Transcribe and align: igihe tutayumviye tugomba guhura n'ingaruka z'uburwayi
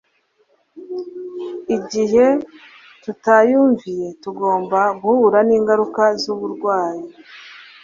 igihe 1.75 2.25
tutayumviye 3.03 4.07
tugomba 4.23 4.79
guhura 5.01 5.39
n'ingaruka 5.47 6.03
z'uburwayi 6.21 7.05